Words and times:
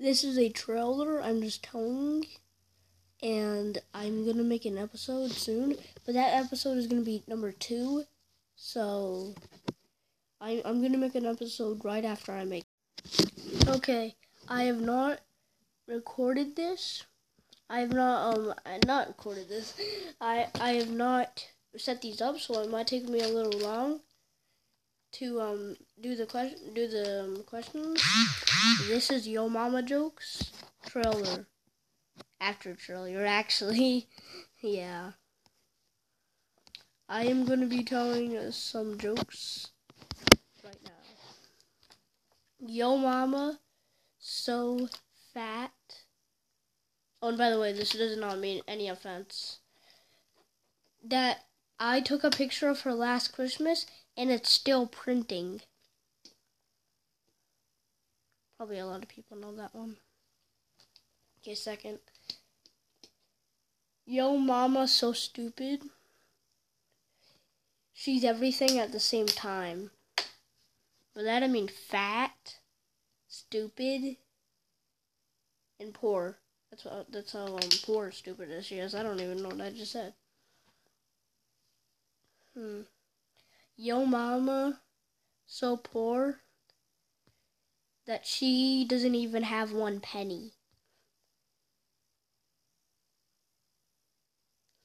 This 0.00 0.24
is 0.24 0.36
a 0.36 0.48
trailer. 0.48 1.22
I'm 1.22 1.40
just 1.40 1.62
telling, 1.62 2.26
and 3.22 3.78
I'm 3.94 4.26
gonna 4.26 4.42
make 4.42 4.64
an 4.64 4.76
episode 4.76 5.30
soon. 5.30 5.76
But 6.04 6.14
that 6.14 6.34
episode 6.34 6.78
is 6.78 6.88
gonna 6.88 7.02
be 7.02 7.22
number 7.28 7.52
two. 7.52 8.04
So 8.56 9.34
I, 10.40 10.60
I'm 10.64 10.82
gonna 10.82 10.98
make 10.98 11.14
an 11.14 11.26
episode 11.26 11.84
right 11.84 12.04
after 12.04 12.32
I 12.32 12.44
make. 12.44 12.64
Okay, 13.68 14.16
I 14.48 14.64
have 14.64 14.80
not 14.80 15.20
recorded 15.86 16.56
this. 16.56 17.04
I 17.70 17.78
have 17.78 17.92
not 17.92 18.36
um 18.36 18.54
I 18.66 18.80
not 18.84 19.06
recorded 19.06 19.48
this. 19.48 19.74
I 20.20 20.48
I 20.60 20.70
have 20.70 20.90
not 20.90 21.46
set 21.76 22.02
these 22.02 22.20
up, 22.20 22.40
so 22.40 22.60
it 22.62 22.70
might 22.70 22.88
take 22.88 23.08
me 23.08 23.20
a 23.20 23.28
little 23.28 23.60
long 23.60 24.00
to 25.14 25.40
um 25.40 25.76
do 26.00 26.16
the 26.16 26.26
question 26.26 26.74
do 26.74 26.88
the 26.88 27.24
um, 27.24 27.42
questions. 27.44 28.02
This 28.88 29.10
is 29.10 29.28
Yo 29.28 29.48
Mama 29.48 29.82
jokes 29.82 30.52
trailer 30.86 31.46
after 32.40 32.74
trailer 32.74 33.24
actually, 33.26 34.08
yeah. 34.60 35.12
I 37.08 37.24
am 37.24 37.46
to 37.46 37.66
be 37.66 37.84
telling 37.84 38.36
uh, 38.36 38.50
some 38.50 38.98
jokes 38.98 39.68
right 40.64 40.78
now. 40.84 40.90
Yo 42.66 42.96
Mama, 42.96 43.60
so 44.18 44.88
fat. 45.32 45.70
Oh, 47.22 47.28
and 47.28 47.38
by 47.38 47.50
the 47.50 47.60
way, 47.60 47.72
this 47.72 47.90
does 47.90 48.16
not 48.16 48.38
mean 48.38 48.62
any 48.66 48.88
offense. 48.88 49.60
That 51.06 51.44
I 51.78 52.00
took 52.00 52.24
a 52.24 52.30
picture 52.30 52.68
of 52.68 52.80
her 52.80 52.94
last 52.94 53.32
Christmas 53.32 53.86
and 54.16 54.30
it's 54.30 54.50
still 54.50 54.86
printing. 54.86 55.62
Probably 58.56 58.78
a 58.78 58.86
lot 58.86 59.02
of 59.02 59.08
people 59.08 59.36
know 59.36 59.54
that 59.56 59.74
one. 59.74 59.96
Okay, 61.40 61.54
second. 61.54 61.98
Yo, 64.06 64.36
mama, 64.36 64.86
so 64.86 65.12
stupid. 65.12 65.82
She's 67.92 68.24
everything 68.24 68.78
at 68.78 68.92
the 68.92 69.00
same 69.00 69.26
time. 69.26 69.90
By 71.14 71.22
that 71.22 71.42
I 71.42 71.46
mean 71.46 71.68
fat, 71.68 72.56
stupid, 73.28 74.16
and 75.78 75.94
poor. 75.94 76.38
That's 76.70 76.84
what 76.84 77.12
that's 77.12 77.32
how 77.32 77.46
um, 77.46 77.68
poor 77.84 78.10
stupid 78.10 78.64
she 78.64 78.78
is. 78.78 78.94
I 78.94 79.02
don't 79.02 79.20
even 79.20 79.42
know 79.42 79.50
what 79.50 79.60
I 79.60 79.70
just 79.70 79.92
said. 79.92 80.14
Hmm. 82.54 82.82
Yo 83.76 84.04
mama 84.04 84.80
so 85.46 85.76
poor 85.76 86.42
that 88.06 88.26
she 88.26 88.84
doesn't 88.84 89.14
even 89.14 89.42
have 89.42 89.72
one 89.72 90.00
penny. 90.00 90.52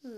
Hmm. 0.02 0.18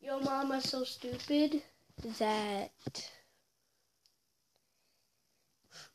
Yo 0.00 0.20
mama 0.20 0.60
so 0.60 0.84
stupid 0.84 1.62
that 2.18 2.70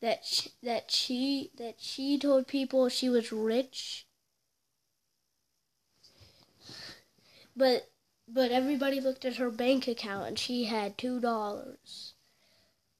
that 0.00 0.24
she, 0.26 0.50
that 0.62 0.90
she 0.90 1.50
that 1.56 1.80
she 1.80 2.18
told 2.18 2.46
people 2.46 2.88
she 2.90 3.08
was 3.08 3.32
rich 3.32 4.06
but 7.56 7.90
but 8.28 8.50
everybody 8.50 9.00
looked 9.00 9.24
at 9.24 9.36
her 9.36 9.50
bank 9.50 9.86
account 9.86 10.26
and 10.26 10.38
she 10.38 10.64
had 10.64 10.96
two 10.96 11.20
dollars 11.20 12.14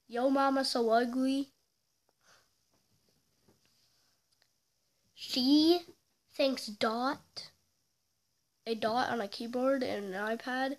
yo 0.09 0.28
mama 0.28 0.64
so 0.64 0.91
ugly 0.91 1.50
she 5.14 5.81
thinks 6.34 6.67
dot 6.67 7.50
a 8.66 8.75
dot 8.75 9.10
on 9.10 9.21
a 9.21 9.28
keyboard 9.28 9.82
and 9.82 10.15
an 10.15 10.37
ipad 10.37 10.77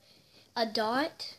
a 0.55 0.65
dot 0.65 1.37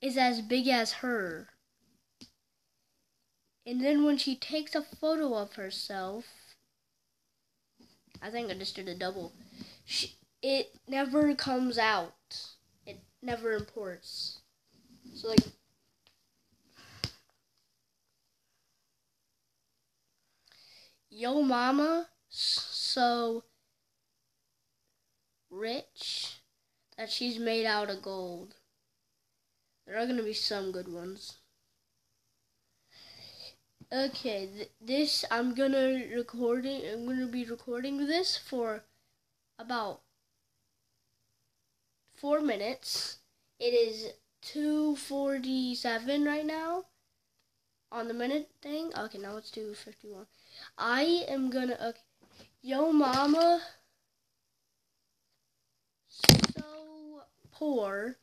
is 0.00 0.16
as 0.16 0.40
big 0.40 0.68
as 0.68 0.92
her. 0.94 1.50
And 3.66 3.84
then 3.84 4.04
when 4.04 4.16
she 4.16 4.36
takes 4.36 4.74
a 4.74 4.82
photo 4.82 5.34
of 5.34 5.54
herself, 5.54 6.47
I 8.20 8.30
think 8.30 8.50
I 8.50 8.54
just 8.54 8.76
did 8.76 8.88
a 8.88 8.94
double. 8.94 9.32
It 10.42 10.72
never 10.86 11.34
comes 11.34 11.78
out. 11.78 12.14
It 12.86 13.00
never 13.22 13.52
imports. 13.52 14.38
So 15.14 15.28
like 15.28 15.40
Yo 21.10 21.42
mama 21.42 22.06
so 22.28 23.42
rich 25.50 26.36
that 26.96 27.10
she's 27.10 27.38
made 27.38 27.66
out 27.66 27.90
of 27.90 28.02
gold. 28.02 28.54
There 29.86 29.96
are 29.96 30.06
to 30.18 30.22
be 30.22 30.34
some 30.34 30.70
good 30.70 30.86
ones. 30.86 31.38
Okay, 33.90 34.46
th- 34.54 34.70
this 34.82 35.24
I'm 35.30 35.54
gonna 35.54 36.04
recording. 36.14 36.82
I'm 36.86 37.06
gonna 37.06 37.26
be 37.26 37.46
recording 37.46 38.06
this 38.06 38.36
for 38.36 38.84
about 39.58 40.02
four 42.14 42.42
minutes. 42.42 43.18
It 43.58 43.72
is 43.72 44.12
two 44.42 44.94
forty-seven 44.96 46.24
right 46.26 46.44
now 46.44 46.84
on 47.90 48.08
the 48.08 48.14
minute 48.14 48.50
thing. 48.60 48.92
Okay, 48.94 49.16
now 49.16 49.38
it's 49.38 49.50
two 49.50 49.72
fifty-one. 49.72 50.26
I 50.76 51.24
am 51.26 51.48
gonna. 51.48 51.78
Okay, 51.80 52.04
yo, 52.60 52.92
mama, 52.92 53.62
so 56.08 57.22
poor 57.52 58.18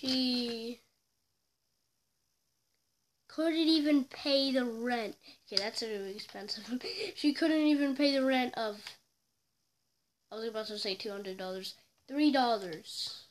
she 0.00 0.80
couldn't 3.26 3.58
even 3.58 4.04
pay 4.04 4.52
the 4.52 4.64
rent. 4.64 5.16
Okay, 5.46 5.60
that's 5.60 5.82
really 5.82 6.14
expensive. 6.14 6.80
she 7.16 7.32
couldn't 7.32 7.66
even 7.66 7.96
pay 7.96 8.12
the 8.12 8.24
rent 8.24 8.54
of. 8.56 8.80
I 10.30 10.36
was 10.36 10.44
about 10.44 10.66
to 10.66 10.78
say 10.78 10.94
two 10.94 11.10
hundred 11.10 11.36
dollars. 11.36 11.74
Three 12.06 12.30
dollars. 12.30 13.24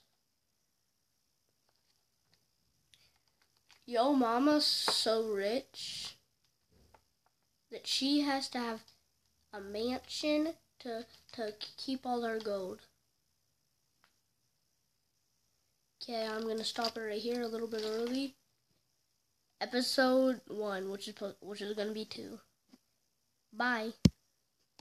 Yo, 3.86 4.12
mama's 4.12 4.66
so 4.66 5.30
rich 5.30 6.18
that 7.72 7.88
she 7.88 8.22
has 8.22 8.50
to 8.50 8.58
have 8.58 8.82
a 9.54 9.62
mansion 9.62 10.56
to 10.80 11.06
to 11.32 11.54
keep 11.78 12.06
all 12.06 12.24
her 12.24 12.40
gold. 12.40 12.82
Okay, 16.10 16.26
I'm 16.26 16.48
gonna 16.48 16.64
stop 16.64 16.96
it 16.96 17.02
right 17.02 17.22
here 17.22 17.42
a 17.42 17.48
little 17.48 17.68
bit 17.68 17.84
early. 17.86 18.38
Episode 19.60 20.40
one, 20.48 20.90
which 20.90 21.10
is 21.10 21.16
which 21.42 21.62
is 21.62 21.76
gonna 21.76 21.92
be 21.92 22.06
two. 22.06 22.40
Bye. 23.52 23.92